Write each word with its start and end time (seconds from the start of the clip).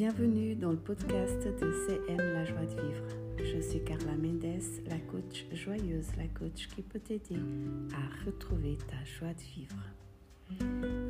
dans 0.00 0.70
le 0.70 0.78
podcast 0.78 1.44
de 1.44 1.72
CM 1.86 2.16
La 2.16 2.46
joie 2.46 2.64
de 2.64 2.70
vivre. 2.70 3.04
Je 3.36 3.60
suis 3.60 3.84
Carla 3.84 4.16
Mendes, 4.16 4.62
la 4.88 4.96
coach 4.98 5.44
joyeuse, 5.52 6.06
la 6.16 6.26
coach 6.28 6.68
qui 6.74 6.80
peut 6.80 7.00
t'aider 7.00 7.38
à 7.92 8.24
retrouver 8.24 8.78
ta 8.88 9.04
joie 9.04 9.34
de 9.34 9.42
vivre. 9.60 9.76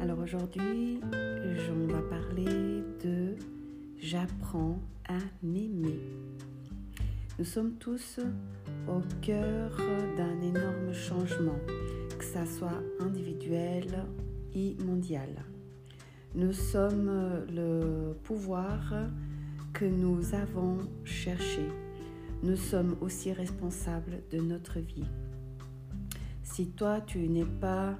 Alors 0.00 0.18
aujourd'hui, 0.18 0.98
on 1.04 1.86
va 1.86 2.02
parler 2.02 2.82
de 3.04 3.36
J'apprends 4.00 4.80
à 5.08 5.18
m'aimer. 5.40 6.00
Nous 7.38 7.44
sommes 7.44 7.74
tous 7.74 8.18
au 8.88 9.00
cœur 9.22 9.70
d'un 10.16 10.40
énorme 10.42 10.92
changement, 10.92 11.60
que 12.18 12.24
ça 12.24 12.44
soit 12.44 12.82
individuel 12.98 14.04
et 14.52 14.74
mondial. 14.84 15.28
Nous 16.34 16.52
sommes 16.52 17.10
le 17.52 18.12
pouvoir 18.22 18.94
que 19.72 19.84
nous 19.84 20.34
avons 20.34 20.78
cherché. 21.04 21.66
Nous 22.42 22.56
sommes 22.56 22.96
aussi 23.00 23.32
responsables 23.32 24.22
de 24.30 24.38
notre 24.38 24.78
vie. 24.78 25.08
Si 26.42 26.68
toi, 26.68 27.00
tu 27.00 27.28
n'es 27.28 27.44
pas 27.44 27.96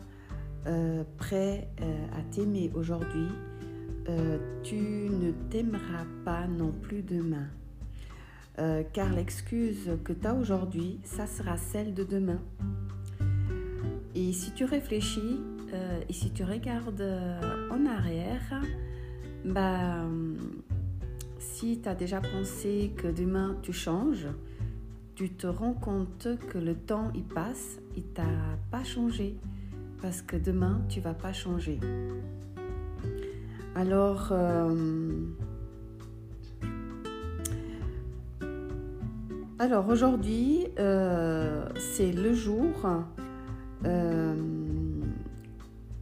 euh, 0.67 1.05
prêt 1.17 1.69
euh, 1.81 2.07
à 2.13 2.23
t'aimer 2.31 2.71
aujourd'hui, 2.75 3.29
euh, 4.09 4.39
tu 4.63 4.77
ne 4.77 5.33
t'aimeras 5.51 6.05
pas 6.25 6.47
non 6.47 6.73
plus 6.73 7.03
demain. 7.03 7.49
car 8.93 9.11
l'excuse 9.15 9.89
que 10.05 10.13
tu 10.13 10.27
as 10.27 10.35
aujourd'hui, 10.35 11.01
ça 11.03 11.27
sera 11.27 11.57
celle 11.57 11.95
de 11.95 12.05
demain. 12.05 12.41
Et 14.15 14.33
si 14.33 14.53
tu 14.53 14.65
réfléchis, 14.65 15.41
euh, 15.73 16.01
et 16.09 16.13
si 16.13 16.31
tu 16.31 16.43
regardes 16.43 17.01
euh, 17.01 17.69
en 17.71 17.87
arrière, 17.87 18.63
bah, 19.45 20.05
si 21.39 21.81
tu 21.81 21.89
as 21.89 21.95
déjà 21.95 22.21
pensé 22.21 22.93
que 22.97 23.07
demain 23.07 23.57
tu 23.63 23.73
changes, 23.73 24.27
tu 25.15 25.31
te 25.31 25.47
rends 25.47 25.75
compte 25.75 26.29
que 26.49 26.59
le 26.59 26.75
temps 26.75 27.11
il 27.15 27.25
passe, 27.25 27.79
il 27.97 28.05
t'a 28.05 28.25
pas 28.71 28.83
changé 28.83 29.37
parce 30.03 30.23
que 30.23 30.37
demain 30.37 30.81
tu 30.89 31.01
vas 31.01 31.15
pas 31.15 31.33
changer. 31.33 31.79
Alors 33.77 34.31
euh, 34.33 35.25
alors 39.59 39.89
aujourd'hui 39.89 40.67
c'est 41.77 42.13
le 42.13 42.33
jour 42.33 42.87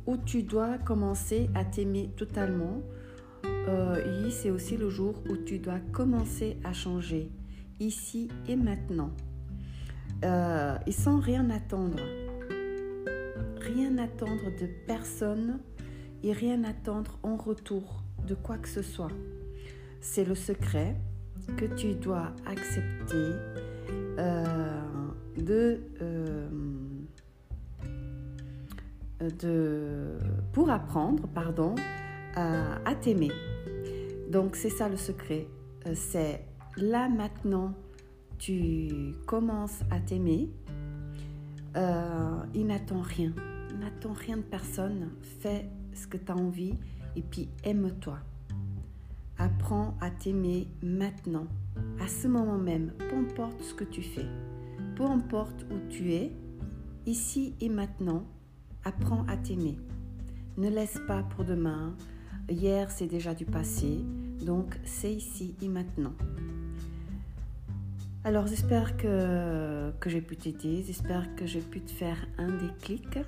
où 0.09 0.17
tu 0.17 0.43
dois 0.43 0.79
commencer 0.79 1.51
à 1.55 1.65
t'aimer 1.65 2.11
totalement. 2.17 2.83
Euh, 3.45 4.31
c'est 4.31 4.51
aussi 4.51 4.77
le 4.77 4.89
jour 4.89 5.23
où 5.29 5.37
tu 5.37 5.59
dois 5.59 5.81
commencer 5.93 6.57
à 6.65 6.73
changer, 6.73 7.31
ici 7.79 8.29
et 8.49 8.57
maintenant. 8.57 9.11
Euh, 10.25 10.77
et 10.87 10.93
sans 10.93 11.21
rien 11.21 11.51
attendre. 11.51 11.99
Rien 13.61 13.99
attendre 13.99 14.51
de 14.59 14.67
personne 14.87 15.61
et 16.23 16.33
rien 16.33 16.65
attendre 16.65 17.19
en 17.23 17.37
retour 17.37 18.03
de 18.27 18.35
quoi 18.35 18.57
que 18.57 18.69
ce 18.69 18.83
soit. 18.83 19.13
C'est 20.01 20.25
le 20.25 20.35
secret 20.35 20.97
que 21.57 21.67
tu 21.67 21.95
dois 21.95 22.33
accepter 22.47 23.33
euh, 24.19 24.45
de 25.37 25.81
pour 30.53 30.71
apprendre 30.71 31.27
pardon, 31.29 31.75
à, 32.37 32.95
t'aimer. 33.01 33.31
Donc 34.31 34.57
c'est 34.57 34.71
ça 34.71 34.89
le 34.89 34.97
secret. 34.97 35.47
Euh, 35.87 35.93
c'est 35.95 36.45
là 36.77 37.09
maintenant, 37.09 37.75
tu 38.39 39.15
commences 39.27 39.81
à 39.91 40.01
t'aimer. 40.01 40.51
Euh, 41.77 42.43
il 42.55 42.67
n'attend 42.67 43.01
rien. 43.01 43.33
N'attend 43.79 44.13
rien 44.13 44.37
de 44.37 44.43
personne. 44.43 45.11
Fais 45.41 45.69
ce 45.95 46.07
que 46.07 46.17
tu 46.17 46.31
as 46.31 46.37
envie 46.37 46.75
et 47.17 47.23
puis 47.23 47.49
aime-toi. 47.65 48.19
Apprends 49.39 49.97
à 50.01 50.11
t'aimer 50.11 50.69
maintenant, 50.83 51.47
à 52.01 52.09
ce 52.09 52.27
moment 52.27 52.59
même, 52.59 52.93
peu 52.99 53.17
importe 53.17 53.63
ce 53.63 53.73
que 53.73 53.85
tu 53.85 54.03
fais, 54.03 54.27
peu 54.97 55.05
importe 55.05 55.65
où 55.71 55.89
tu 55.89 56.13
es, 56.13 56.33
ici 57.07 57.55
et 57.61 57.69
maintenant, 57.69 58.25
Apprends 58.85 59.25
à 59.29 59.37
t'aimer. 59.37 59.77
Ne 60.57 60.71
laisse 60.71 60.99
pas 61.07 61.23
pour 61.23 61.45
demain. 61.45 61.95
Hier, 62.49 62.91
c'est 62.91 63.07
déjà 63.07 63.35
du 63.35 63.45
passé. 63.45 64.05
Donc, 64.45 64.79
c'est 64.85 65.13
ici 65.13 65.55
et 65.61 65.69
maintenant. 65.69 66.15
Alors, 68.25 68.47
j'espère 68.47 68.97
que, 68.97 69.93
j'ai 70.07 70.21
pu 70.21 70.37
t'aider. 70.37 70.83
J'espère 70.87 71.35
que 71.37 71.47
j'ai 71.47 71.61
pu 71.61 71.81
te 71.81 71.91
faire 71.91 72.27
un 72.39 72.49
déclic. 72.49 73.19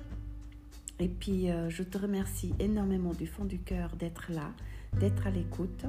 Et 0.99 1.07
puis, 1.07 1.49
euh, 1.49 1.69
je 1.69 1.83
te 1.83 1.97
remercie 1.97 2.53
énormément 2.59 3.13
du 3.13 3.27
fond 3.27 3.45
du 3.45 3.59
cœur 3.59 3.95
d'être 3.95 4.31
là, 4.31 4.51
d'être 4.99 5.27
à 5.27 5.31
l'écoute. 5.31 5.85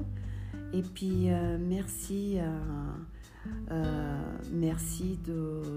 Et 0.73 0.83
puis, 0.83 1.31
euh, 1.31 1.59
merci. 1.61 2.39
Euh, 3.71 4.39
merci 4.53 5.19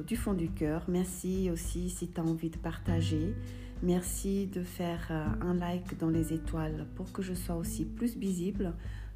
du 0.07 0.15
fond 0.15 0.33
du 0.33 0.49
cœur. 0.49 0.83
Merci 0.87 1.49
aussi 1.51 1.89
si 1.89 2.09
tu 2.09 2.19
as 2.19 2.23
envie 2.23 2.49
de 2.49 2.57
partager. 2.57 3.35
Merci 3.83 4.47
de 4.47 4.63
faire 4.63 5.07
euh, 5.11 5.25
un 5.41 5.53
like 5.55 5.97
dans 5.97 6.09
les 6.09 6.33
étoiles 6.33 6.85
pour 6.95 7.11
que 7.11 7.21
je 7.21 7.33
sois 7.33 7.55
aussi 7.55 7.85
plus 7.85 8.15
visible, 8.17 8.73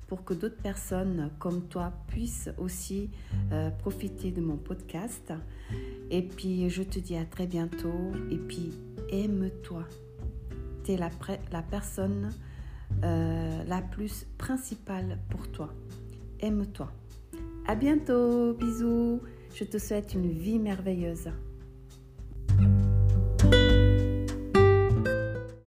pour 0.07 0.23
que 0.23 0.33
d'autres 0.33 0.61
personnes 0.61 1.29
comme 1.39 1.67
toi 1.67 1.93
puissent 2.07 2.49
aussi 2.57 3.09
euh, 3.51 3.69
profiter 3.71 4.31
de 4.31 4.41
mon 4.41 4.57
podcast. 4.57 5.33
Et 6.11 6.21
puis, 6.21 6.69
je 6.69 6.83
te 6.83 6.99
dis 6.99 7.15
à 7.15 7.25
très 7.25 7.47
bientôt. 7.47 8.11
Et 8.29 8.37
puis, 8.37 8.71
aime-toi. 9.11 9.83
Tu 10.83 10.93
es 10.93 10.97
la, 10.97 11.61
personne 11.61 12.29
la 13.01 13.81
plus 13.81 14.25
principale 14.37 15.19
pour 15.29 15.47
toi. 15.51 15.73
Aime-toi. 16.39 16.91
À 17.69 17.75
bientôt. 17.75 18.53
Bisous. 18.53 19.21
Je 19.53 19.63
te 19.63 19.77
souhaite 19.77 20.15
une 20.15 20.31
vie 20.31 20.57
merveilleuse. 20.57 21.29